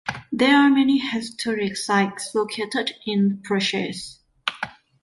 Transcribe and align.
There 0.31 0.57
are 0.57 0.67
many 0.67 0.97
historic 0.97 1.77
sites 1.77 2.33
located 2.33 2.93
in 3.05 3.39
Purchase. 3.43 4.17